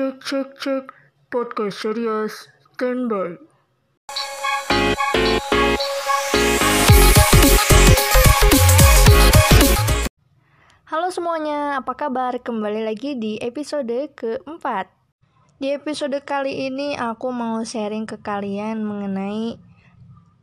Cek 0.00 0.16
cek 0.24 0.48
cek 0.56 0.84
podcast 1.28 1.76
serius 1.84 2.48
standby. 2.72 3.36
Halo 10.88 11.12
semuanya, 11.12 11.84
apa 11.84 11.92
kabar? 12.00 12.32
Kembali 12.40 12.80
lagi 12.80 13.20
di 13.20 13.36
episode 13.44 14.08
keempat. 14.16 14.88
Di 15.60 15.76
episode 15.76 16.16
kali 16.24 16.72
ini 16.72 16.96
aku 16.96 17.28
mau 17.28 17.60
sharing 17.60 18.08
ke 18.08 18.24
kalian 18.24 18.80
mengenai 18.80 19.60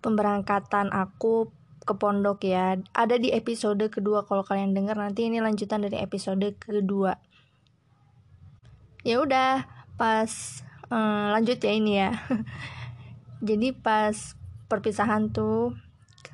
pemberangkatan 0.05 0.93
aku 0.93 1.49
ke 1.81 1.98
pondok 1.98 2.45
ya. 2.45 2.77
Ada 2.93 3.17
di 3.17 3.34
episode 3.34 3.89
kedua 3.89 4.21
kalau 4.21 4.45
kalian 4.45 4.77
dengar 4.77 5.01
nanti 5.01 5.26
ini 5.26 5.41
lanjutan 5.41 5.81
dari 5.81 5.98
episode 5.98 6.45
kedua. 6.62 7.17
Ya 9.05 9.21
udah, 9.21 9.65
pas 9.97 10.31
eh, 10.89 11.25
lanjut 11.33 11.57
ya 11.61 11.71
ini 11.73 11.93
ya. 12.01 12.11
Jadi 13.47 13.73
pas 13.73 14.15
perpisahan 14.65 15.29
tuh 15.29 15.77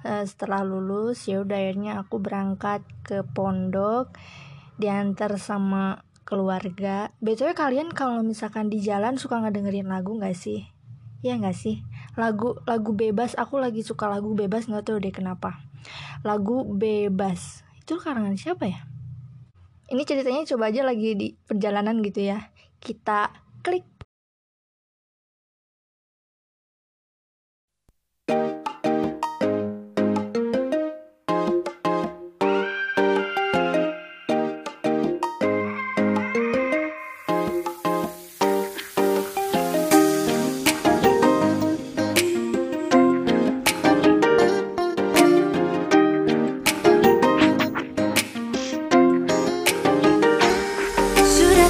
eh, 0.08 0.24
setelah 0.24 0.64
lulus 0.64 1.28
ya 1.28 1.44
udah 1.44 1.58
akhirnya 1.60 2.00
aku 2.00 2.24
berangkat 2.24 2.84
ke 3.04 3.24
pondok 3.36 4.16
diantar 4.80 5.36
sama 5.38 6.08
keluarga. 6.24 7.12
BTW 7.20 7.54
kalian 7.54 7.92
kalau 7.92 8.24
misalkan 8.24 8.72
di 8.72 8.80
jalan 8.80 9.20
suka 9.20 9.44
ngedengerin 9.44 9.92
lagu 9.92 10.16
nggak 10.16 10.34
sih? 10.34 10.66
Iya 11.24 11.40
nggak 11.40 11.56
sih? 11.56 11.84
Lagu 12.20 12.60
lagu 12.68 12.92
bebas, 12.96 13.36
aku 13.36 13.60
lagi 13.60 13.84
suka 13.84 14.08
lagu 14.12 14.36
bebas 14.36 14.68
nggak 14.68 14.88
tahu 14.88 14.98
deh 15.04 15.14
kenapa. 15.14 15.60
Lagu 16.24 16.64
bebas 16.64 17.64
itu 17.84 18.00
karangan 18.00 18.40
siapa 18.40 18.72
ya? 18.72 18.88
Ini 19.92 20.04
ceritanya 20.08 20.48
coba 20.48 20.72
aja 20.72 20.82
lagi 20.88 21.14
di 21.14 21.28
perjalanan 21.36 22.00
gitu 22.02 22.24
ya. 22.24 22.53
Kita 22.84 23.32
klik 23.64 23.93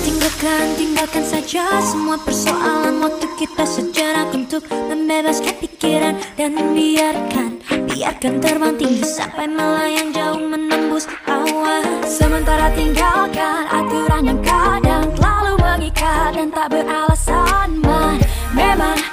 tinggalkan, 0.01 0.65
tinggalkan 0.79 1.25
saja 1.25 1.81
semua 1.83 2.17
persoalan. 2.17 3.03
Waktu 3.03 3.27
kita 3.37 3.67
sejenak 3.67 4.31
untuk 4.31 4.63
membebaskan 4.71 5.59
pikiran 5.59 6.15
Dan 6.39 6.55
biarkan, 6.71 7.59
biarkan 7.91 8.39
terbang 8.39 8.75
tinggi 8.79 9.03
Sampai 9.03 9.51
melayang 9.51 10.15
jauh 10.15 10.39
menembus 10.39 11.05
awan. 11.27 11.83
Sementara 12.07 12.71
tinggalkan 12.73 13.67
aturan 13.67 14.23
yang 14.23 14.41
kadang 14.41 15.11
Terlalu 15.19 15.53
mengikat 15.59 16.31
dan 16.39 16.47
tak 16.49 16.67
beralasan 16.71 17.69
Man, 17.83 18.17
memang 18.55 19.12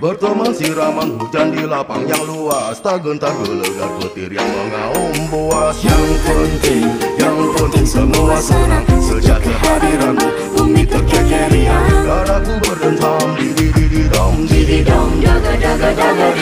Berteman 0.00 0.56
siraman 0.56 1.20
hujan 1.20 1.52
di 1.52 1.68
lapang 1.68 2.08
yang 2.08 2.24
luas. 2.24 2.80
Tak 2.80 3.04
gentar 3.04 3.36
gelegar 3.44 3.92
petir 4.00 4.32
yang 4.32 4.48
mengaum 4.48 5.28
buas. 5.28 5.76
Yang 5.84 6.16
penting, 6.24 6.88
yang 7.20 7.36
penting 7.52 7.84
semua 7.84 8.40
senang. 8.40 8.80
Sejak 8.96 9.44
kehadiranmu 9.44 10.28
bumi 10.56 10.88
terkekerian 10.88 11.84
Daraku 12.06 12.54
berdentam 12.64 13.26
di 13.36 13.48
di 13.52 13.66
di 13.74 13.84
di 13.90 14.02
dom 14.08 14.46
di 14.46 14.60
di 14.64 14.78
dom 14.86 15.20
Jaga 15.20 15.52
jaga 15.58 15.90
jaga 15.92 16.28
digi 16.32 16.39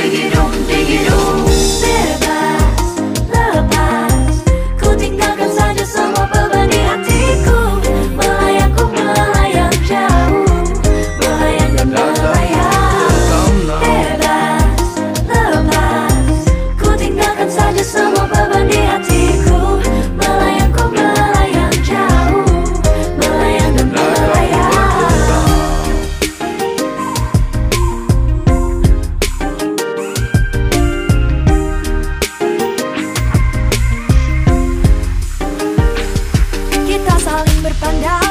saling 37.80 38.27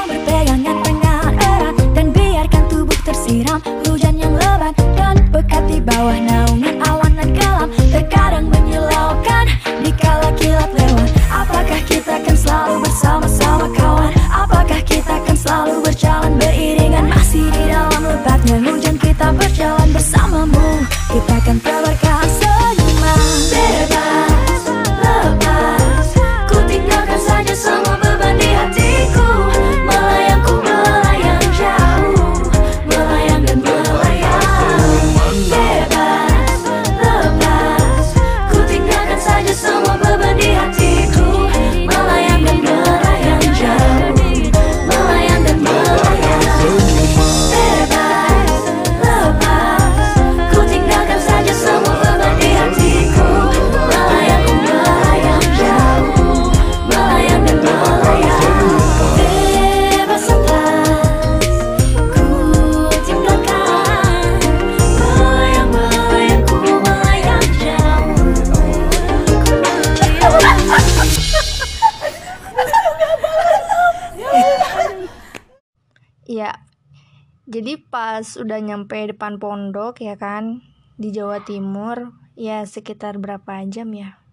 Jadi 77.68 77.84
pas 77.84 78.24
udah 78.40 78.64
nyampe 78.64 78.96
depan 79.12 79.44
pondok 79.44 80.00
ya 80.00 80.16
kan 80.16 80.64
di 80.96 81.12
Jawa 81.12 81.44
Timur 81.44 82.16
ya 82.40 82.64
sekitar 82.64 83.20
berapa 83.20 83.60
jam 83.68 83.92
ya? 83.92 84.24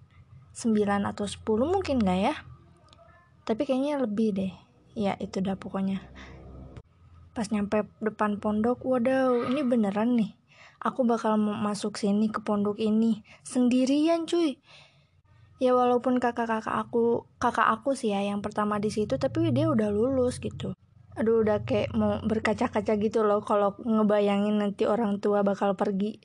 9 0.54 1.02
atau 1.02 1.26
10 1.26 1.42
mungkin 1.66 1.98
nggak 1.98 2.20
ya? 2.30 2.34
Tapi 3.42 3.66
kayaknya 3.66 3.98
lebih 3.98 4.38
deh. 4.38 4.54
Ya 4.94 5.18
itu 5.18 5.42
dah 5.42 5.58
pokoknya. 5.58 5.98
Pas 7.34 7.50
nyampe 7.50 7.90
depan 7.98 8.38
pondok, 8.38 8.86
waduh 8.86 9.50
ini 9.50 9.66
beneran 9.66 10.14
nih. 10.14 10.38
Aku 10.78 11.02
bakal 11.02 11.34
masuk 11.34 11.98
sini 11.98 12.30
ke 12.30 12.38
pondok 12.38 12.78
ini 12.78 13.26
sendirian 13.42 14.30
cuy. 14.30 14.62
ya 15.58 15.74
walaupun 15.74 16.22
kakak-kakak 16.22 16.86
aku 16.86 17.26
kakak 17.42 17.66
aku 17.66 17.98
sih 17.98 18.14
ya 18.14 18.22
yang 18.22 18.46
pertama 18.46 18.78
di 18.78 18.94
situ 18.94 19.18
tapi 19.18 19.50
dia 19.50 19.66
udah 19.66 19.90
lulus 19.90 20.38
gitu 20.38 20.78
aduh 21.14 21.46
udah 21.46 21.62
kayak 21.62 21.94
mau 21.94 22.18
berkaca-kaca 22.26 22.98
gitu 22.98 23.22
loh 23.22 23.42
kalau 23.46 23.78
ngebayangin 23.78 24.58
nanti 24.58 24.86
orang 24.86 25.22
tua 25.22 25.46
bakal 25.46 25.78
pergi 25.78 26.18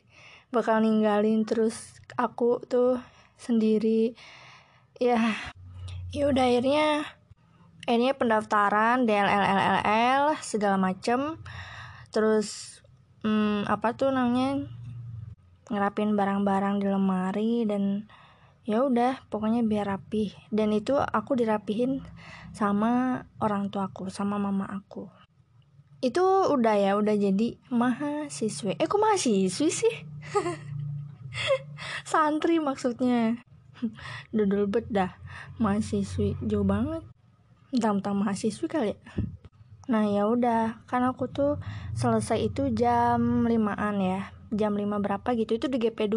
bakal 0.50 0.82
ninggalin 0.82 1.46
terus 1.46 2.02
aku 2.18 2.62
tuh 2.66 2.98
sendiri. 3.38 4.18
Ya 4.98 5.38
ya 6.10 6.28
udah 6.28 6.44
akhirnya 6.50 7.06
akhirnya 7.86 8.14
pendaftaran 8.18 9.06
DLLLL 9.06 10.42
segala 10.42 10.76
macem. 10.82 11.38
Terus 12.10 12.82
hmm, 13.22 13.70
apa 13.70 13.94
tuh 13.94 14.10
namanya 14.10 14.66
ngerapin 15.70 16.18
barang-barang 16.18 16.82
di 16.82 16.88
lemari 16.90 17.54
dan 17.70 18.10
ya 18.70 18.86
udah 18.86 19.26
pokoknya 19.34 19.66
biar 19.66 19.90
rapi 19.90 20.30
dan 20.54 20.70
itu 20.70 20.94
aku 20.94 21.34
dirapihin 21.34 22.06
sama 22.54 23.26
orang 23.42 23.74
tuaku 23.74 24.14
sama 24.14 24.38
mama 24.38 24.70
aku. 24.70 25.10
Itu 26.06 26.22
udah 26.54 26.78
ya 26.78 26.94
udah 26.94 27.18
jadi 27.18 27.58
mahasiswi. 27.74 28.78
Eh 28.78 28.86
kok 28.86 29.02
mahasiswi 29.02 29.70
sih? 29.74 29.96
Santri 32.12 32.62
maksudnya. 32.62 33.42
Dodol 34.36 34.70
bet 34.70 34.86
dah. 34.94 35.18
Mahasiswi 35.58 36.38
jauh 36.46 36.64
banget. 36.64 37.02
Tentang 37.74 38.22
mahasiswi 38.22 38.70
kali 38.70 38.94
ya. 38.94 38.98
Nah 39.90 40.06
ya 40.08 40.30
udah. 40.30 40.86
Kan 40.86 41.04
aku 41.10 41.28
tuh 41.28 41.58
selesai 41.98 42.54
itu 42.54 42.70
jam 42.72 43.50
limaan 43.50 43.98
ya. 44.00 44.30
Jam 44.54 44.78
5 44.78 45.04
berapa 45.04 45.30
gitu. 45.36 45.58
Itu 45.58 45.68
di 45.68 45.84
GP2 45.84 46.16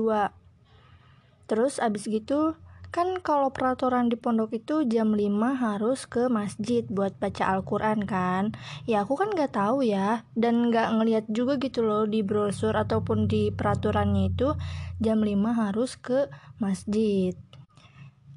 terus 1.51 1.83
abis 1.83 2.07
gitu 2.09 2.55
kan 2.93 3.25
kalau 3.25 3.49
peraturan 3.49 4.13
di 4.13 4.21
pondok 4.21 4.53
itu 4.53 4.85
jam 4.85 5.17
5 5.17 5.25
harus 5.57 6.05
ke 6.05 6.29
masjid 6.29 6.85
buat 6.85 7.17
baca 7.17 7.57
Al-Quran 7.57 8.05
kan? 8.05 8.53
Ya 8.85 9.01
aku 9.01 9.17
kan 9.17 9.33
nggak 9.33 9.57
tahu 9.57 9.81
ya. 9.81 10.29
Dan 10.37 10.69
nggak 10.69 11.01
ngeliat 11.01 11.25
juga 11.33 11.57
gitu 11.57 11.81
loh 11.81 12.05
di 12.05 12.21
brosur 12.21 12.77
ataupun 12.77 13.33
di 13.33 13.49
peraturannya 13.49 14.29
itu 14.29 14.53
jam 15.01 15.25
5 15.25 15.33
harus 15.57 15.97
ke 15.97 16.29
masjid. 16.61 17.33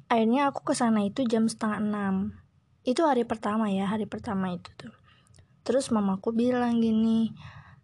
Akhirnya 0.08 0.48
aku 0.48 0.64
ke 0.64 0.72
sana 0.72 1.04
itu 1.04 1.28
jam 1.28 1.52
setengah 1.52 1.78
enam. 1.84 2.14
Itu 2.80 3.04
hari 3.04 3.28
pertama 3.28 3.68
ya 3.68 3.84
hari 3.84 4.08
pertama 4.08 4.56
itu 4.56 4.72
tuh. 4.80 4.96
Terus 5.68 5.92
mamaku 5.92 6.32
bilang 6.32 6.80
gini 6.80 7.28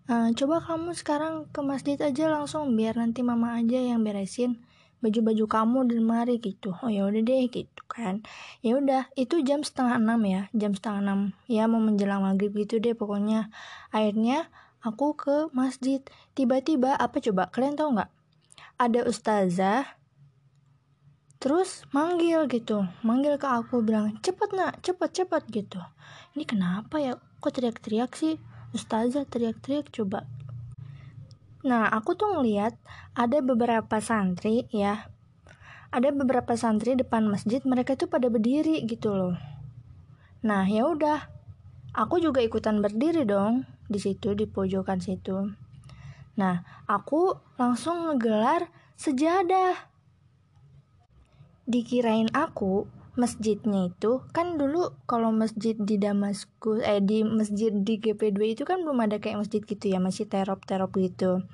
e, 0.08 0.14
coba 0.34 0.62
kamu 0.62 0.96
sekarang 0.96 1.50
ke 1.52 1.60
masjid 1.60 1.98
aja 2.00 2.32
langsung 2.32 2.72
biar 2.74 2.96
nanti 2.96 3.20
mama 3.20 3.58
aja 3.58 3.78
yang 3.78 4.00
beresin 4.02 4.62
baju-baju 5.02 5.44
kamu 5.50 5.78
di 5.90 5.94
lemari 5.98 6.36
gitu. 6.38 6.72
Oh 6.78 6.88
ya 6.88 7.04
udah 7.10 7.20
deh 7.20 7.44
gitu 7.50 7.82
kan. 7.90 8.22
Ya 8.62 8.78
udah 8.78 9.10
itu 9.18 9.42
jam 9.42 9.66
setengah 9.66 9.98
enam 9.98 10.22
ya 10.22 10.46
jam 10.54 10.72
setengah 10.72 11.00
enam. 11.02 11.20
Ya 11.50 11.66
mau 11.66 11.82
menjelang 11.82 12.22
maghrib 12.22 12.54
gitu 12.54 12.78
deh 12.78 12.94
pokoknya. 12.94 13.50
Akhirnya 13.90 14.46
aku 14.80 15.18
ke 15.18 15.36
masjid. 15.50 15.98
Tiba-tiba 16.38 16.94
apa 16.94 17.18
coba 17.18 17.50
kalian 17.50 17.74
tahu 17.74 17.98
nggak? 17.98 18.10
Ada 18.78 19.00
ustazah 19.10 19.84
terus 21.42 21.82
manggil 21.90 22.46
gitu. 22.46 22.86
Manggil 23.02 23.34
ke 23.42 23.50
aku 23.50 23.82
bilang 23.82 24.14
cepet 24.22 24.54
nak 24.54 24.78
cepet 24.86 25.10
cepet 25.10 25.42
gitu. 25.50 25.82
Ini 26.38 26.46
kenapa 26.46 27.02
ya? 27.02 27.18
Kok 27.42 27.50
teriak-teriak 27.50 28.14
sih? 28.14 28.38
Ustazah 28.70 29.26
teriak-teriak 29.26 29.90
coba 29.90 30.24
nah 31.62 31.86
aku 31.90 32.18
tuh 32.18 32.34
ngeliat 32.38 32.74
ada 33.14 33.38
beberapa 33.38 34.02
santri 34.02 34.66
ya 34.74 35.06
ada 35.92 36.08
beberapa 36.08 36.56
santri 36.56 36.96
depan 36.96 37.28
masjid 37.28 37.60
mereka 37.68 37.92
tuh 38.00 38.08
pada 38.08 38.32
berdiri 38.32 38.80
gitu 38.88 39.12
loh. 39.12 39.36
Nah 40.40 40.64
ya 40.64 40.88
udah 40.88 41.28
aku 41.92 42.16
juga 42.16 42.40
ikutan 42.40 42.80
berdiri 42.80 43.28
dong 43.28 43.68
di 43.92 44.00
situ 44.00 44.32
di 44.32 44.48
pojokan 44.48 45.04
situ. 45.04 45.52
Nah 46.40 46.64
aku 46.88 47.36
langsung 47.60 48.08
ngegelar 48.08 48.72
sejadah. 48.96 49.92
Dikirain 51.68 52.32
aku 52.32 52.88
masjidnya 53.12 53.92
itu 53.92 54.24
kan 54.32 54.56
dulu 54.56 54.96
kalau 55.04 55.28
masjid 55.36 55.76
di 55.76 56.00
Damaskus 56.00 56.80
eh 56.80 57.04
di 57.04 57.20
masjid 57.20 57.68
di 57.68 58.00
GP2 58.00 58.40
itu 58.56 58.62
kan 58.64 58.80
belum 58.80 59.04
ada 59.04 59.20
kayak 59.20 59.44
masjid 59.44 59.60
gitu 59.60 59.84
ya 59.92 60.00
masih 60.00 60.24
terop-terop 60.24 60.88
gitu. 60.96 61.44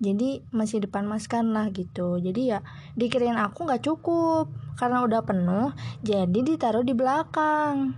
Jadi 0.00 0.42
masih 0.50 0.82
depan 0.82 1.06
maskan 1.06 1.52
lah 1.54 1.70
gitu. 1.70 2.18
Jadi 2.18 2.56
ya 2.56 2.64
dikirain 2.98 3.38
aku 3.38 3.68
nggak 3.68 3.84
cukup 3.86 4.50
karena 4.80 5.04
udah 5.04 5.22
penuh 5.22 5.76
jadi 6.00 6.40
ditaruh 6.40 6.82
di 6.82 6.96
belakang 6.96 7.94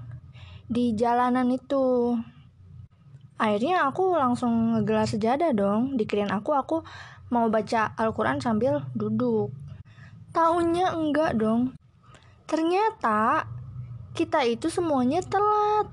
di 0.69 0.93
jalanan 0.93 1.49
itu. 1.49 2.19
Akhirnya 3.41 3.89
aku 3.89 4.15
langsung 4.15 4.77
ngegelar 4.77 5.09
sejadah 5.09 5.57
dong. 5.57 5.97
Dikirain 5.97 6.31
aku 6.31 6.53
aku 6.53 6.77
mau 7.33 7.49
baca 7.49 7.97
Al-Quran 7.97 8.45
sambil 8.45 8.85
duduk. 8.93 9.49
Taunya 10.37 10.93
enggak 10.93 11.41
dong. 11.41 11.73
Ternyata 12.53 13.49
kita 14.13 14.45
itu 14.45 14.69
semuanya 14.69 15.25
telat. 15.25 15.89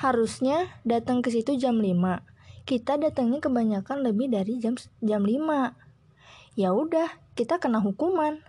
Harusnya 0.00 0.80
datang 0.80 1.20
ke 1.20 1.28
situ 1.28 1.60
jam 1.60 1.76
5. 1.76 2.24
Kita 2.64 2.96
datangnya 2.96 3.44
kebanyakan 3.44 4.00
lebih 4.00 4.32
dari 4.32 4.56
jam 4.56 4.80
jam 5.04 5.28
5. 5.28 6.56
Ya 6.56 6.72
udah, 6.72 7.12
kita 7.36 7.60
kena 7.60 7.84
hukuman. 7.84 8.40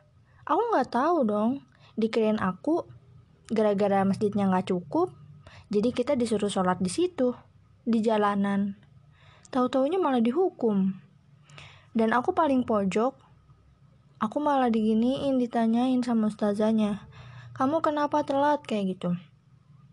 Aku 0.47 0.63
nggak 0.71 0.95
tahu 0.95 1.27
dong. 1.27 1.59
Dikirain 1.99 2.39
aku 2.39 2.87
gara-gara 3.51 4.07
masjidnya 4.07 4.47
nggak 4.47 4.71
cukup, 4.71 5.11
jadi 5.67 5.91
kita 5.91 6.15
disuruh 6.15 6.51
sholat 6.51 6.79
di 6.79 6.87
situ, 6.87 7.35
di 7.83 7.99
jalanan. 8.03 8.75
Tahu-taunya 9.51 9.99
malah 9.99 10.23
dihukum. 10.23 10.95
Dan 11.91 12.15
aku 12.15 12.35
paling 12.35 12.67
pojok, 12.67 13.15
aku 14.17 14.37
malah 14.41 14.69
diginiin 14.69 15.37
ditanyain 15.41 16.01
sama 16.05 16.29
ustazanya 16.29 17.07
kamu 17.57 17.81
kenapa 17.81 18.21
telat? 18.21 18.61
Kayak 18.61 18.85
gitu. 18.93 19.09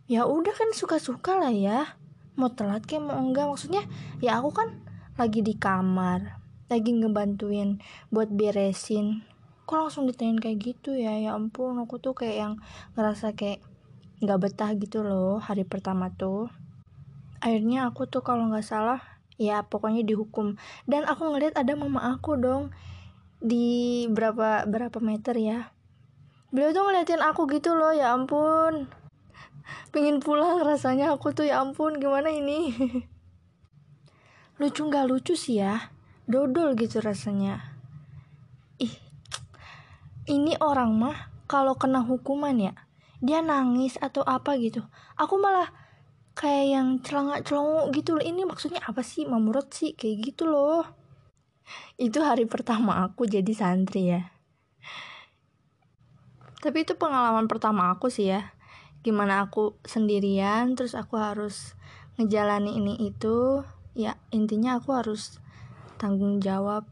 Ya 0.04 0.28
udah 0.28 0.52
kan 0.52 0.68
suka-suka 0.76 1.40
lah 1.40 1.48
ya. 1.48 1.96
Mau 2.36 2.52
telat 2.52 2.84
kayak 2.84 3.08
mau 3.08 3.16
enggak? 3.16 3.48
Maksudnya 3.48 3.88
ya 4.20 4.36
aku 4.36 4.52
kan 4.52 4.84
lagi 5.16 5.40
di 5.40 5.56
kamar 5.56 6.44
lagi 6.68 6.92
ngebantuin 6.92 7.80
buat 8.12 8.28
beresin. 8.28 9.24
Kok 9.64 9.88
langsung 9.88 10.04
ditanyain 10.04 10.36
kayak 10.44 10.60
gitu 10.60 10.92
ya? 10.92 11.16
Ya 11.16 11.32
ampun 11.32 11.80
aku 11.80 11.96
tuh 11.96 12.12
kayak 12.12 12.36
yang 12.36 12.54
ngerasa 13.00 13.32
kayak 13.32 13.64
nggak 14.20 14.40
betah 14.44 14.70
gitu 14.76 15.00
loh 15.00 15.40
hari 15.40 15.64
pertama 15.64 16.12
tuh. 16.12 16.52
Akhirnya 17.40 17.88
aku 17.88 18.04
tuh 18.04 18.20
kalau 18.20 18.52
nggak 18.52 18.60
salah 18.60 19.00
ya 19.40 19.64
pokoknya 19.64 20.04
dihukum. 20.04 20.60
Dan 20.84 21.08
aku 21.08 21.32
ngeliat 21.32 21.56
ada 21.56 21.72
mama 21.80 22.12
aku 22.12 22.36
dong 22.36 22.76
di 23.42 24.04
berapa 24.10 24.68
berapa 24.68 24.98
meter 25.02 25.34
ya. 25.36 25.58
Beliau 26.54 26.70
tuh 26.70 26.82
ngeliatin 26.86 27.22
aku 27.22 27.50
gitu 27.50 27.74
loh 27.74 27.90
ya 27.90 28.14
ampun. 28.14 28.86
Pengen 29.90 30.22
pulang 30.22 30.62
rasanya 30.62 31.10
aku 31.14 31.34
tuh 31.34 31.48
ya 31.48 31.58
ampun 31.58 31.98
gimana 31.98 32.30
ini? 32.30 32.70
Lucu 34.60 34.86
nggak 34.86 35.06
lucu 35.10 35.34
sih 35.34 35.58
ya? 35.58 35.90
Dodol 36.30 36.78
gitu 36.78 37.02
rasanya. 37.02 37.74
Ih 38.78 38.94
ini 40.30 40.54
orang 40.62 40.94
mah 40.94 41.18
kalau 41.50 41.76
kena 41.76 42.00
hukuman 42.00 42.56
ya 42.56 42.72
dia 43.18 43.42
nangis 43.42 43.98
atau 43.98 44.22
apa 44.22 44.54
gitu. 44.60 44.84
Aku 45.18 45.40
malah 45.42 45.72
kayak 46.38 46.66
yang 46.70 46.88
celangak 47.02 47.48
celongo 47.48 47.90
gitu 47.90 48.14
loh. 48.14 48.24
Ini 48.24 48.46
maksudnya 48.46 48.84
apa 48.84 49.02
sih? 49.02 49.26
Mamurot 49.26 49.72
sih 49.74 49.96
kayak 49.96 50.32
gitu 50.32 50.46
loh 50.46 51.03
itu 51.96 52.18
hari 52.20 52.44
pertama 52.50 53.06
aku 53.06 53.24
jadi 53.30 53.52
santri 53.54 54.10
ya. 54.10 54.34
Tapi 56.58 56.82
itu 56.82 56.96
pengalaman 56.96 57.46
pertama 57.46 57.92
aku 57.92 58.08
sih 58.08 58.32
ya. 58.32 58.56
Gimana 59.04 59.44
aku 59.44 59.76
sendirian 59.84 60.74
terus 60.74 60.96
aku 60.96 61.20
harus 61.20 61.76
ngejalani 62.16 62.80
ini 62.80 62.94
itu 63.04 63.62
ya 63.92 64.16
intinya 64.32 64.80
aku 64.80 64.96
harus 64.96 65.38
tanggung 66.00 66.40
jawab 66.40 66.88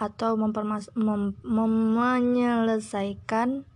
atau 0.00 0.34
mempermas 0.40 0.88
mem 0.96 1.36
mem 1.44 1.72
menyelesaikan 1.94 3.68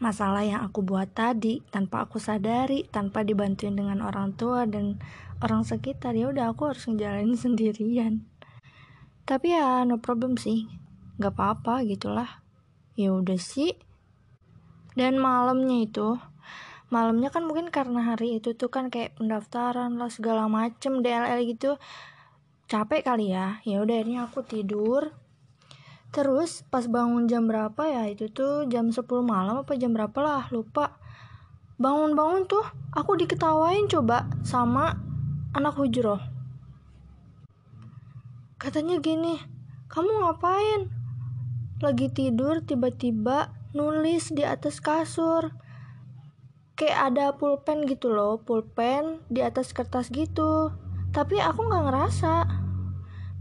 masalah 0.00 0.42
yang 0.42 0.64
aku 0.64 0.82
buat 0.82 1.12
tadi 1.12 1.60
tanpa 1.68 2.08
aku 2.08 2.16
sadari 2.18 2.88
tanpa 2.88 3.22
dibantuin 3.22 3.76
dengan 3.76 4.00
orang 4.02 4.34
tua 4.34 4.64
dan 4.64 4.98
orang 5.44 5.62
sekitar. 5.62 6.16
Ya 6.16 6.32
udah 6.32 6.50
aku 6.56 6.72
harus 6.72 6.88
ngejalanin 6.88 7.36
sendirian 7.44 8.31
tapi 9.22 9.54
ya 9.54 9.86
no 9.86 10.02
problem 10.02 10.34
sih. 10.34 10.66
Nggak 11.18 11.34
apa-apa 11.38 11.86
gitulah. 11.86 12.42
Ya 12.98 13.14
udah 13.14 13.38
sih. 13.38 13.78
Dan 14.98 15.22
malamnya 15.22 15.86
itu 15.86 16.18
malamnya 16.92 17.32
kan 17.32 17.48
mungkin 17.48 17.72
karena 17.72 18.12
hari 18.12 18.36
itu 18.36 18.52
tuh 18.52 18.68
kan 18.68 18.92
kayak 18.92 19.16
pendaftaran 19.16 19.96
lah 19.96 20.12
segala 20.12 20.50
macem 20.50 21.00
DLL 21.00 21.40
gitu. 21.48 21.78
Capek 22.66 23.06
kali 23.06 23.32
ya. 23.32 23.62
Ya 23.62 23.80
udah 23.80 23.94
akhirnya 24.02 24.26
aku 24.26 24.42
tidur. 24.42 25.14
Terus 26.12 26.66
pas 26.68 26.84
bangun 26.90 27.24
jam 27.30 27.48
berapa 27.48 27.82
ya? 27.88 28.04
Itu 28.10 28.28
tuh 28.28 28.68
jam 28.68 28.92
10 28.92 29.06
malam 29.24 29.64
apa 29.64 29.72
jam 29.80 29.96
berapa 29.96 30.18
lah? 30.20 30.44
Lupa. 30.52 31.00
Bangun-bangun 31.80 32.44
tuh 32.50 32.64
aku 32.92 33.16
diketawain 33.16 33.88
coba 33.88 34.28
sama 34.44 34.92
anak 35.56 35.76
hujroh 35.80 36.31
katanya 38.62 39.02
gini 39.02 39.42
kamu 39.90 40.22
ngapain? 40.22 40.86
Lagi 41.82 42.06
tidur 42.14 42.62
tiba-tiba 42.62 43.50
nulis 43.74 44.30
di 44.30 44.46
atas 44.46 44.78
kasur. 44.78 45.50
Kayak 46.78 46.98
ada 47.10 47.26
pulpen 47.34 47.90
gitu 47.90 48.14
loh 48.14 48.38
pulpen 48.38 49.18
di 49.26 49.42
atas 49.42 49.74
kertas 49.74 50.14
gitu. 50.14 50.70
Tapi 51.10 51.42
aku 51.42 51.66
nggak 51.66 51.84
ngerasa. 51.90 52.34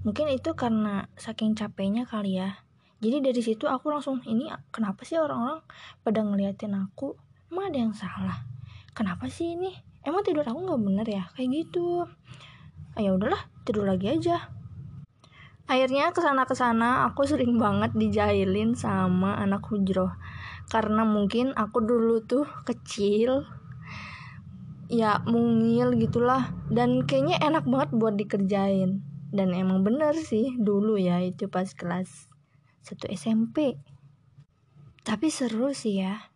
Mungkin 0.09 0.33
itu 0.33 0.57
karena 0.57 1.05
saking 1.13 1.53
capeknya 1.53 2.09
kali 2.09 2.41
ya. 2.41 2.57
Jadi 2.97 3.21
dari 3.21 3.41
situ 3.45 3.69
aku 3.69 3.93
langsung 3.93 4.25
ini 4.25 4.49
kenapa 4.73 5.05
sih 5.05 5.21
orang-orang 5.21 5.61
pada 6.01 6.25
ngeliatin 6.25 6.73
aku? 6.73 7.13
Emang 7.53 7.69
ada 7.69 7.77
yang 7.77 7.93
salah? 7.93 8.41
Kenapa 8.97 9.29
sih 9.29 9.53
ini? 9.53 9.69
Emang 10.01 10.25
tidur 10.25 10.49
aku 10.49 10.65
nggak 10.65 10.81
bener 10.81 11.05
ya? 11.05 11.23
Kayak 11.37 11.61
gitu. 11.61 12.09
Ah, 12.97 13.01
ya 13.05 13.13
udahlah 13.13 13.45
tidur 13.63 13.85
lagi 13.85 14.09
aja 14.17 14.60
akhirnya 15.71 16.11
ke 16.11 16.19
sana 16.19 16.43
ke 16.43 16.51
sana 16.51 17.07
aku 17.07 17.23
sering 17.23 17.55
banget 17.55 17.95
dijahilin 17.95 18.75
sama 18.75 19.39
anak 19.39 19.63
hujroh. 19.71 20.11
Karena 20.67 21.07
mungkin 21.07 21.55
aku 21.55 21.79
dulu 21.79 22.19
tuh 22.27 22.43
kecil 22.67 23.47
ya 24.91 25.23
mungil 25.23 25.95
gitulah 25.95 26.51
dan 26.67 27.07
kayaknya 27.07 27.39
enak 27.39 27.63
banget 27.63 27.89
buat 27.95 28.19
dikerjain. 28.19 28.99
Dan 29.31 29.55
emang 29.55 29.87
bener 29.87 30.11
sih 30.19 30.59
dulu 30.59 30.99
ya 30.99 31.23
itu 31.23 31.47
pas 31.47 31.71
kelas 31.71 32.27
1 32.83 33.07
SMP 33.15 33.79
tapi 35.01 35.33
seru 35.33 35.73
sih 35.73 35.97
ya 36.05 36.29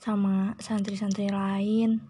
sama 0.00 0.56
santri-santri 0.56 1.28
lain 1.28 2.00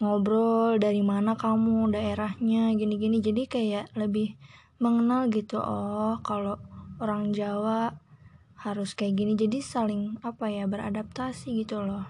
ngobrol 0.00 0.80
dari 0.80 1.00
mana 1.04 1.36
kamu 1.36 1.92
daerahnya 1.92 2.72
gini-gini. 2.76 3.20
Jadi 3.20 3.42
kayak 3.48 3.92
lebih 3.96 4.36
mengenal 4.76 5.32
gitu 5.32 5.56
oh 5.56 6.20
kalau 6.20 6.60
orang 7.00 7.32
Jawa 7.32 7.96
harus 8.60 8.96
kayak 8.96 9.20
gini. 9.20 9.32
Jadi 9.36 9.60
saling 9.60 10.18
apa 10.24 10.48
ya 10.48 10.64
beradaptasi 10.64 11.62
gitu 11.64 11.84
loh. 11.84 12.08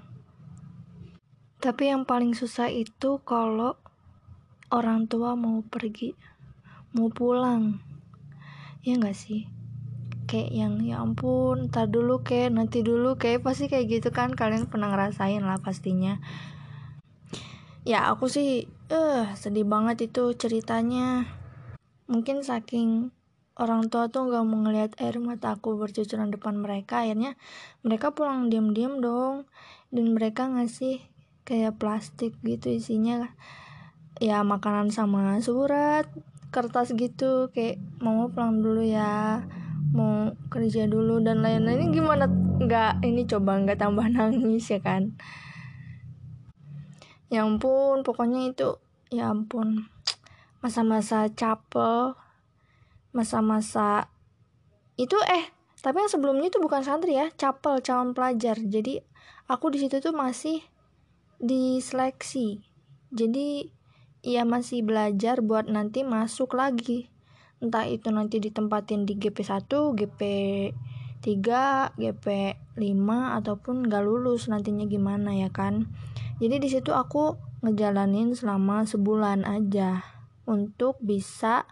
Tapi 1.59 1.91
yang 1.91 2.07
paling 2.07 2.37
susah 2.37 2.71
itu 2.71 3.19
kalau 3.27 3.75
orang 4.71 5.11
tua 5.11 5.35
mau 5.35 5.61
pergi 5.67 6.15
mau 6.95 7.11
pulang. 7.11 7.83
Ya 8.87 8.95
nggak 8.97 9.19
sih? 9.19 9.51
Kayak 10.27 10.51
yang 10.55 10.75
ya 10.83 11.03
ampun 11.03 11.71
ntar 11.71 11.87
dulu 11.91 12.23
kayak 12.23 12.55
nanti 12.55 12.83
dulu 12.83 13.15
kayak 13.15 13.47
pasti 13.47 13.71
kayak 13.71 14.01
gitu 14.01 14.09
kan 14.11 14.35
kalian 14.35 14.67
pernah 14.67 14.91
ngerasain 14.91 15.43
lah 15.43 15.59
pastinya. 15.59 16.19
Ya 17.87 18.11
aku 18.11 18.27
sih 18.27 18.67
eh 18.87 18.95
uh, 18.95 19.35
sedih 19.35 19.67
banget 19.67 20.11
itu 20.11 20.35
ceritanya 20.35 21.27
mungkin 22.07 22.47
saking 22.47 23.11
orang 23.57 23.89
tua 23.89 24.13
tuh 24.13 24.29
nggak 24.29 24.45
mau 24.45 24.69
ngeliat 24.69 24.93
air 25.01 25.17
mata 25.17 25.57
aku 25.57 25.81
bercucuran 25.81 26.29
depan 26.29 26.61
mereka 26.61 27.03
akhirnya 27.03 27.41
mereka 27.81 28.13
pulang 28.13 28.53
diam-diam 28.53 29.01
dong. 29.01 29.49
Dan 29.91 30.13
mereka 30.13 30.51
ngasih 30.51 31.01
kayak 31.47 31.79
plastik 31.79 32.37
gitu 32.43 32.75
isinya 32.75 33.33
ya 34.19 34.43
makanan 34.43 34.91
sama 34.91 35.39
surat 35.39 36.11
kertas 36.51 36.97
gitu 36.97 37.53
kayak 37.53 37.79
mau 38.01 38.27
pulang 38.33 38.65
dulu 38.65 38.81
ya 38.83 39.45
mau 39.95 40.33
kerja 40.51 40.89
dulu 40.91 41.23
dan 41.25 41.41
lain-lain 41.41 41.95
gimana? 41.95 42.29
Nggak 42.61 43.07
ini 43.07 43.25
coba 43.25 43.57
nggak 43.63 43.81
tambah 43.81 44.07
nangis 44.15 44.69
ya 44.69 44.81
kan? 44.83 45.17
Ya 47.33 47.43
ampun 47.43 48.07
pokoknya 48.07 48.53
itu 48.53 48.79
ya 49.11 49.35
ampun 49.35 49.96
masa-masa 50.67 51.31
capel 51.31 52.19
masa-masa 53.15 54.11
itu 54.99 55.15
eh 55.31 55.47
tapi 55.79 56.03
yang 56.03 56.11
sebelumnya 56.11 56.51
itu 56.51 56.59
bukan 56.59 56.83
santri 56.83 57.15
ya 57.15 57.31
capel 57.39 57.79
calon 57.79 58.11
pelajar. 58.11 58.59
Jadi 58.59 58.99
aku 59.47 59.71
di 59.71 59.79
situ 59.79 60.03
tuh 60.03 60.11
masih 60.11 60.59
diseleksi. 61.39 62.67
Jadi 63.15 63.71
ia 64.27 64.43
masih 64.43 64.83
belajar 64.83 65.39
buat 65.47 65.71
nanti 65.71 66.03
masuk 66.03 66.59
lagi. 66.59 67.07
Entah 67.63 67.87
itu 67.87 68.11
nanti 68.11 68.43
ditempatin 68.43 69.07
di 69.07 69.15
GP1, 69.15 69.71
GP3, 69.71 71.39
GP5 71.95 73.07
ataupun 73.39 73.87
gak 73.87 74.03
lulus 74.03 74.51
nantinya 74.51 74.91
gimana 74.91 75.39
ya 75.39 75.55
kan. 75.55 75.87
Jadi 76.43 76.59
di 76.59 76.67
situ 76.67 76.91
aku 76.91 77.39
ngejalanin 77.63 78.35
selama 78.35 78.83
sebulan 78.83 79.47
aja 79.47 80.16
untuk 80.47 80.97
bisa 81.03 81.67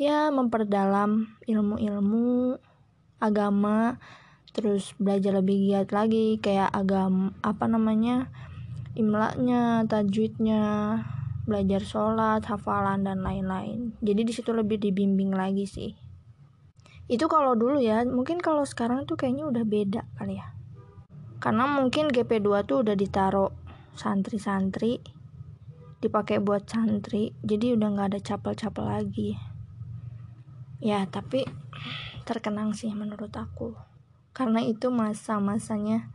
ya 0.00 0.32
memperdalam 0.32 1.36
ilmu-ilmu 1.44 2.56
agama 3.20 4.00
terus 4.50 4.96
belajar 4.98 5.38
lebih 5.38 5.70
giat 5.70 5.92
lagi 5.92 6.40
kayak 6.40 6.72
agama 6.72 7.36
apa 7.44 7.68
namanya 7.68 8.32
imlaknya 8.98 9.86
tajwidnya 9.86 10.64
belajar 11.50 11.82
sholat, 11.82 12.46
hafalan 12.46 13.02
dan 13.02 13.26
lain-lain. 13.26 13.98
Jadi 13.98 14.22
di 14.22 14.32
situ 14.32 14.54
lebih 14.54 14.78
dibimbing 14.78 15.34
lagi 15.34 15.66
sih. 15.66 15.90
Itu 17.10 17.26
kalau 17.26 17.58
dulu 17.58 17.82
ya, 17.82 18.06
mungkin 18.06 18.38
kalau 18.38 18.62
sekarang 18.62 19.02
tuh 19.02 19.18
kayaknya 19.18 19.50
udah 19.50 19.64
beda 19.66 20.02
kali 20.14 20.38
ya. 20.38 20.54
Karena 21.42 21.66
mungkin 21.66 22.06
GP2 22.14 22.48
tuh 22.70 22.86
udah 22.86 22.94
ditaruh 22.94 23.50
santri-santri, 23.98 25.02
dipakai 26.00 26.40
buat 26.40 26.64
santri, 26.64 27.36
jadi 27.44 27.76
udah 27.76 27.88
nggak 27.92 28.08
ada 28.16 28.20
capel-capel 28.24 28.88
lagi. 28.88 29.36
Ya, 30.80 31.04
tapi 31.04 31.44
terkenang 32.24 32.72
sih 32.72 32.88
menurut 32.96 33.30
aku. 33.36 33.76
Karena 34.32 34.64
itu 34.64 34.88
masa-masanya 34.88 36.08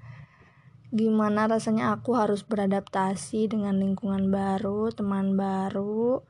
gimana 0.89 1.45
rasanya 1.45 1.93
aku 1.93 2.17
harus 2.17 2.41
beradaptasi 2.41 3.51
dengan 3.51 3.77
lingkungan 3.77 4.33
baru, 4.33 4.89
teman 4.89 5.37
baru, 5.37 6.25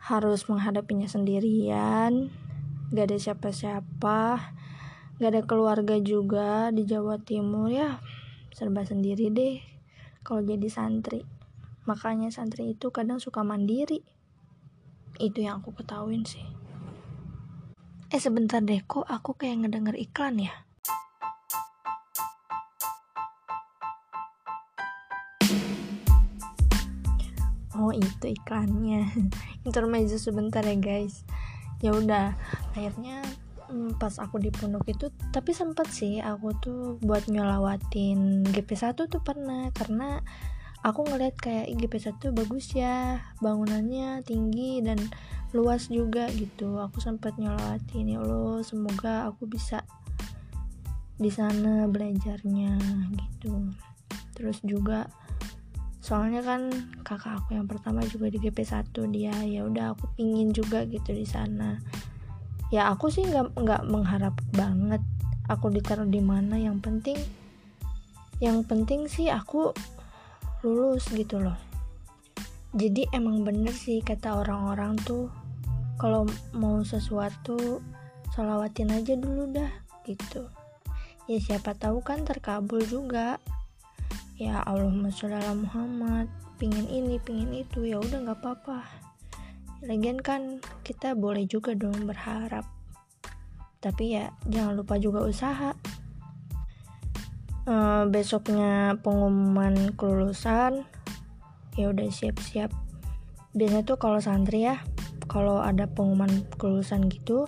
harus 0.00 0.44
menghadapinya 0.50 1.06
sendirian, 1.06 2.28
gak 2.90 3.06
ada 3.08 3.18
siapa-siapa, 3.20 4.20
gak 5.22 5.30
ada 5.30 5.42
keluarga 5.46 5.96
juga 6.02 6.74
di 6.74 6.82
Jawa 6.82 7.22
Timur 7.22 7.70
ya, 7.70 8.02
serba 8.50 8.82
sendiri 8.82 9.30
deh 9.30 9.62
kalau 10.26 10.42
jadi 10.42 10.66
santri. 10.66 11.39
Makanya 11.90 12.30
santri 12.30 12.78
itu 12.78 12.94
kadang 12.94 13.18
suka 13.18 13.42
mandiri. 13.42 14.06
Itu 15.18 15.42
yang 15.42 15.58
aku 15.58 15.74
ketahuin 15.74 16.22
sih. 16.22 16.46
Eh 18.14 18.22
sebentar 18.22 18.62
deh, 18.62 18.78
kok 18.86 19.10
aku 19.10 19.34
kayak 19.34 19.66
ngedenger 19.66 19.98
iklan 19.98 20.38
ya? 20.38 20.54
oh 27.80 27.96
itu 27.96 28.36
iklannya 28.36 29.08
intermezzo 29.66 30.20
sebentar 30.20 30.60
ya 30.60 30.76
guys 30.76 31.24
ya 31.80 31.96
udah 31.96 32.36
akhirnya 32.76 33.24
hmm, 33.72 33.96
pas 33.96 34.20
aku 34.20 34.36
di 34.36 34.52
pondok 34.52 34.84
itu 34.92 35.08
tapi 35.32 35.56
sempet 35.56 35.88
sih 35.88 36.20
aku 36.20 36.52
tuh 36.60 36.80
buat 37.00 37.24
nyolawatin 37.32 38.44
GP1 38.52 39.08
tuh 39.08 39.24
pernah 39.24 39.72
karena 39.72 40.20
aku 40.80 41.04
ngeliat 41.04 41.36
kayak 41.36 41.76
GP1 41.76 42.32
bagus 42.32 42.72
ya 42.72 43.20
bangunannya 43.44 44.24
tinggi 44.24 44.80
dan 44.80 44.96
luas 45.52 45.90
juga 45.90 46.30
gitu. 46.32 46.78
Aku 46.80 47.02
sempat 47.02 47.36
nyolawatin 47.36 48.16
ya 48.16 48.22
Allah 48.22 48.62
semoga 48.62 49.26
aku 49.28 49.44
bisa 49.50 49.84
di 51.20 51.28
sana 51.28 51.84
belajarnya 51.84 52.80
gitu. 53.12 53.68
Terus 54.32 54.62
juga 54.64 55.10
soalnya 56.00 56.40
kan 56.40 56.72
kakak 57.04 57.44
aku 57.44 57.60
yang 57.60 57.68
pertama 57.68 58.00
juga 58.08 58.32
di 58.32 58.40
GP1 58.40 58.88
dia 59.12 59.36
ya 59.44 59.68
udah 59.68 59.92
aku 59.92 60.08
pingin 60.16 60.54
juga 60.56 60.88
gitu 60.88 61.12
di 61.12 61.28
sana. 61.28 61.76
Ya 62.72 62.88
aku 62.88 63.12
sih 63.12 63.26
nggak 63.26 63.52
nggak 63.58 63.82
mengharap 63.90 64.38
banget 64.56 65.04
aku 65.50 65.68
ditaruh 65.68 66.08
di 66.08 66.24
mana. 66.24 66.56
Yang 66.56 66.78
penting 66.80 67.18
yang 68.40 68.64
penting 68.64 69.04
sih 69.04 69.28
aku 69.28 69.76
lulus 70.60 71.08
gitu 71.12 71.40
loh. 71.40 71.56
Jadi 72.76 73.08
emang 73.10 73.42
bener 73.42 73.74
sih 73.74 73.98
kata 74.04 74.46
orang-orang 74.46 74.94
tuh 75.02 75.26
kalau 75.98 76.24
mau 76.54 76.80
sesuatu 76.86 77.82
solawatin 78.32 78.94
aja 78.94 79.18
dulu 79.18 79.50
dah 79.50 79.72
gitu. 80.06 80.46
Ya 81.26 81.38
siapa 81.42 81.74
tahu 81.74 82.00
kan 82.00 82.22
terkabul 82.22 82.82
juga. 82.86 83.42
Ya 84.40 84.64
Allahumma 84.64 85.12
sholli 85.12 85.36
ala 85.36 85.52
Muhammad 85.52 86.30
pingin 86.56 86.88
ini 86.88 87.20
pingin 87.20 87.52
itu 87.52 87.84
ya 87.88 88.00
udah 88.00 88.24
nggak 88.24 88.38
apa-apa. 88.40 88.84
Lagian 89.84 90.20
kan 90.20 90.60
kita 90.84 91.16
boleh 91.16 91.48
juga 91.48 91.72
dong 91.72 92.04
berharap. 92.04 92.68
Tapi 93.80 94.12
ya 94.16 94.28
jangan 94.48 94.76
lupa 94.76 95.00
juga 95.00 95.24
usaha 95.24 95.72
uh, 97.66 98.04
besoknya 98.08 98.96
pengumuman 99.02 99.92
kelulusan 99.96 100.84
ya 101.74 101.90
udah 101.90 102.08
siap-siap. 102.08 102.70
Biasanya 103.56 103.82
tuh 103.82 103.98
kalau 103.98 104.22
santri 104.22 104.68
ya 104.68 104.78
kalau 105.26 105.62
ada 105.62 105.86
pengumuman 105.90 106.46
kelulusan 106.58 107.06
gitu 107.10 107.46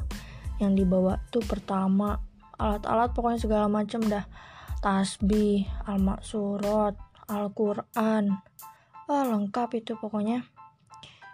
yang 0.63 0.79
dibawa 0.79 1.19
tuh 1.35 1.43
pertama 1.43 2.23
alat-alat 2.59 3.11
pokoknya 3.15 3.41
segala 3.43 3.67
macam 3.67 4.03
dah. 4.07 4.27
Tasbih, 4.83 5.67
al-maksurat, 5.87 6.99
Al-Quran. 7.31 8.35
Wah 9.07 9.25
lengkap 9.31 9.79
itu 9.79 9.95
pokoknya. 9.95 10.43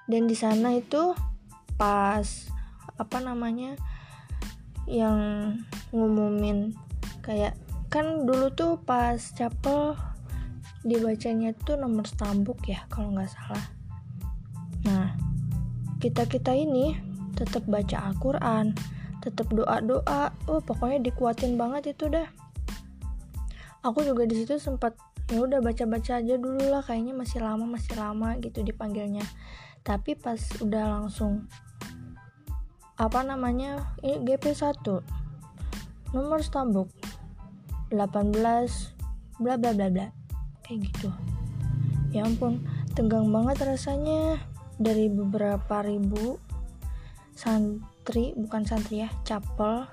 Dan 0.05 0.29
di 0.29 0.37
sana 0.37 0.77
itu 0.77 1.17
pas 1.81 2.25
apa 3.01 3.19
namanya 3.25 3.77
yang 4.89 5.21
ngumumin 5.93 6.77
kayak 7.21 7.57
kan 7.89 8.29
dulu 8.29 8.53
tuh 8.53 8.77
pas 8.85 9.17
capel 9.17 9.97
dibacanya 10.85 11.57
tuh 11.57 11.81
nomor 11.81 12.05
stambuk 12.05 12.61
ya 12.69 12.85
kalau 12.93 13.13
nggak 13.17 13.33
salah. 13.33 13.65
Nah 14.85 15.17
kita 15.99 16.29
kita 16.29 16.53
ini 16.55 16.95
tetap 17.35 17.67
baca 17.67 18.13
Al-Quran 18.13 18.77
tetap 19.19 19.51
doa 19.51 19.83
doa 19.83 20.31
oh 20.47 20.63
pokoknya 20.63 21.03
dikuatin 21.03 21.59
banget 21.59 21.97
itu 21.97 22.07
dah. 22.07 22.29
Aku 23.83 24.05
juga 24.07 24.29
di 24.29 24.45
situ 24.45 24.61
sempat 24.61 24.95
ya 25.29 25.45
udah 25.45 25.61
baca 25.61 25.85
baca 25.85 26.23
aja 26.23 26.35
dulu 26.41 26.73
lah 26.73 26.81
kayaknya 26.81 27.13
masih 27.13 27.43
lama 27.43 27.67
masih 27.67 27.99
lama 27.99 28.39
gitu 28.39 28.63
dipanggilnya. 28.63 29.25
Tapi 29.83 30.15
pas 30.15 30.39
udah 30.61 30.85
langsung 31.01 31.49
apa 32.99 33.23
namanya 33.23 33.95
ini 34.03 34.27
GP 34.27 34.59
1 34.59 36.15
nomor 36.15 36.43
stambuk 36.43 36.91
18 37.91 39.41
bla 39.41 39.55
bla 39.57 39.71
bla 39.73 39.87
bla. 39.89 40.07
Kayak 40.65 40.79
gitu. 40.93 41.09
Ya 42.13 42.25
ampun 42.25 42.65
tegang 42.93 43.29
banget 43.33 43.65
rasanya. 43.65 44.41
Dari 44.79 45.11
beberapa 45.11 45.83
ribu 45.83 46.39
santri 47.35 48.31
bukan 48.39 48.63
santri 48.63 49.03
ya 49.03 49.11
capel 49.27 49.91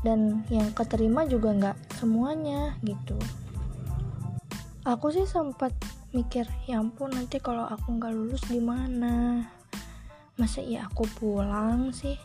dan 0.00 0.44
yang 0.48 0.72
keterima 0.72 1.28
juga 1.28 1.52
nggak 1.52 1.78
semuanya 2.00 2.80
gitu. 2.80 3.16
Aku 4.88 5.12
sih 5.12 5.28
sempat 5.28 5.76
mikir 6.16 6.48
ya 6.64 6.80
ampun 6.80 7.12
nanti 7.12 7.36
kalau 7.38 7.68
aku 7.68 8.00
nggak 8.00 8.12
lulus 8.16 8.40
gimana? 8.48 9.44
Masa 10.40 10.64
iya 10.64 10.88
aku 10.88 11.04
pulang 11.20 11.92
sih? 11.92 12.16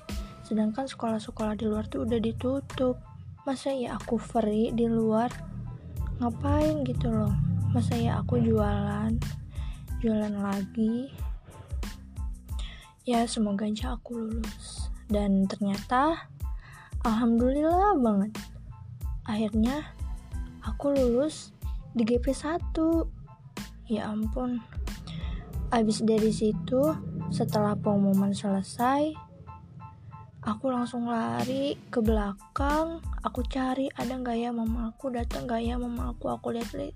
Sedangkan 0.47 0.87
sekolah-sekolah 0.87 1.59
di 1.59 1.67
luar 1.67 1.91
tuh 1.91 2.07
udah 2.07 2.19
ditutup 2.23 2.95
masa 3.45 3.69
ya 3.69 3.93
aku 4.01 4.17
free 4.17 4.73
di 4.73 4.89
luar? 4.89 5.29
Ngapain 6.17 6.81
gitu 6.81 7.13
loh? 7.13 7.29
Masa 7.77 7.93
ya 7.93 8.17
aku 8.17 8.41
jualan? 8.41 9.13
Jualan 10.01 10.33
lagi? 10.33 11.13
Ya 13.05 13.21
semoga 13.29 13.69
aja 13.69 13.93
aku 13.93 14.17
lulus. 14.17 14.89
Dan 15.05 15.45
ternyata 15.45 16.25
alhamdulillah 17.05 17.93
banget. 18.01 18.33
Akhirnya 19.29 19.93
aku 20.65 20.97
lulus 20.97 21.53
di 21.93 22.01
GP 22.01 22.33
1 22.33 23.93
ya 23.93 24.09
ampun. 24.09 24.57
Abis 25.69 26.01
dari 26.01 26.33
situ 26.33 26.81
setelah 27.29 27.77
pengumuman 27.77 28.33
selesai 28.33 29.24
aku 30.45 30.69
langsung 30.69 31.09
lari 31.09 31.73
ke 31.89 32.05
belakang 32.05 33.01
aku 33.25 33.41
cari 33.49 33.89
ada 33.97 34.13
nggak 34.13 34.37
ya 34.37 34.53
mama 34.53 34.93
aku 34.93 35.09
datang 35.09 35.49
nggak 35.49 35.61
ya 35.65 35.75
mama 35.81 36.13
aku. 36.13 36.29
Aku 36.29 36.53
lihat 36.53 36.69
li 36.77 36.93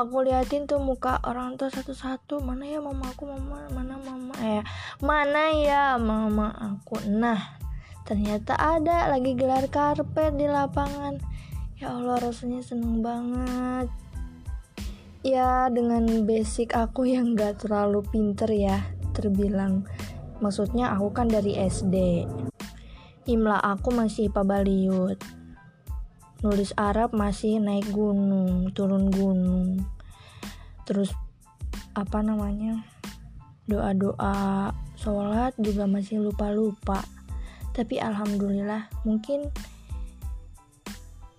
aku 0.00 0.24
liatin 0.24 0.64
tuh 0.64 0.80
muka 0.80 1.20
orang 1.28 1.60
tua 1.60 1.68
satu-satu 1.68 2.40
mana 2.40 2.64
ya 2.64 2.80
mama 2.80 3.12
aku? 3.12 3.28
Mama 3.28 3.68
mana 3.68 4.00
mama? 4.00 4.32
Eh 4.40 4.64
mana 5.04 5.52
ya 5.52 6.00
mama 6.00 6.48
aku? 6.56 7.04
Nah 7.04 7.60
ternyata 8.08 8.56
ada 8.56 9.12
lagi 9.12 9.36
gelar 9.36 9.68
karpet 9.68 10.32
di 10.40 10.48
lapangan. 10.48 11.20
Ya 11.76 11.92
Allah 11.92 12.16
rasanya 12.24 12.64
seneng 12.64 13.04
banget. 13.04 13.92
Ya 15.20 15.68
dengan 15.68 16.24
basic 16.24 16.72
aku 16.72 17.04
yang 17.04 17.36
gak 17.36 17.60
terlalu 17.66 18.00
pinter 18.08 18.48
ya 18.48 18.80
terbilang. 19.12 19.84
Maksudnya 20.40 20.96
aku 20.96 21.12
kan 21.12 21.28
dari 21.28 21.58
SD 21.60 22.24
imla 23.26 23.58
aku 23.58 23.90
masih 23.90 24.30
pabaliut 24.30 25.18
nulis 26.44 26.76
Arab 26.76 27.16
masih 27.16 27.56
naik 27.62 27.88
gunung 27.90 28.68
turun 28.76 29.08
gunung. 29.08 29.80
Terus 30.84 31.10
apa 31.96 32.20
namanya 32.20 32.84
doa-doa 33.64 34.70
sholat 35.00 35.56
juga 35.56 35.88
masih 35.88 36.20
lupa-lupa. 36.20 37.00
Tapi 37.72 38.00
alhamdulillah 38.00 38.88
mungkin 39.04 39.48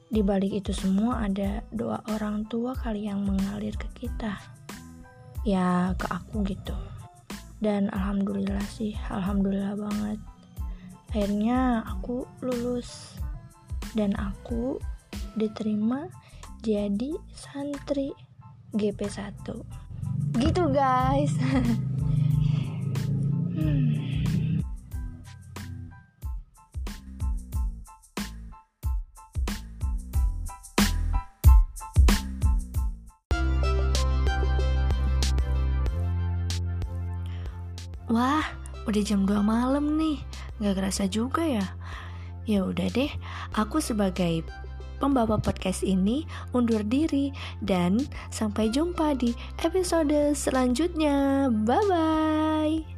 di 0.07 0.23
balik 0.23 0.63
itu 0.63 0.71
semua 0.71 1.27
ada 1.27 1.61
doa 1.69 1.99
orang 2.11 2.47
tua 2.47 2.73
kali 2.73 3.05
yang 3.05 3.21
mengalir 3.21 3.77
ke 3.77 3.87
kita. 3.93 4.35
Ya 5.45 5.93
ke 5.93 6.09
aku 6.09 6.41
gitu. 6.43 6.75
Dan 7.61 7.89
alhamdulillah 7.93 8.65
sih 8.65 8.97
alhamdulillah 9.09 9.77
banget 9.77 10.19
akhirnya 11.17 11.81
aku 11.81 12.29
lulus 12.45 13.17
dan 13.97 14.13
aku 14.21 14.77
diterima 15.33 16.13
jadi 16.61 17.09
santri 17.33 18.13
GP1 18.77 19.49
gitu 20.37 20.63
guys 20.69 21.33
hmm. 23.57 23.97
Wah, 38.05 38.45
udah 38.85 39.01
jam 39.01 39.25
2 39.25 39.41
malam 39.41 39.97
nih. 39.97 40.36
Gak 40.57 40.75
kerasa 40.77 41.05
juga 41.05 41.45
ya. 41.45 41.65
Ya 42.47 42.63
udah 42.63 42.87
deh, 42.89 43.11
aku 43.53 43.83
sebagai 43.83 44.41
pembawa 44.97 45.37
podcast 45.37 45.85
ini 45.85 46.25
undur 46.55 46.81
diri 46.81 47.29
dan 47.61 48.01
sampai 48.33 48.71
jumpa 48.73 49.13
di 49.19 49.35
episode 49.61 50.33
selanjutnya. 50.33 51.47
Bye 51.51 51.85
bye. 51.91 52.96